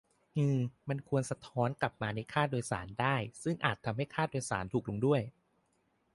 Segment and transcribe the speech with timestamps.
[0.37, 0.59] อือ
[0.89, 5.21] มันควร "สะท้อน" กลับมาในค่าโดยสารได้ ซึ่งอาจทำให้ค่าโดยสารถูกลงด้วย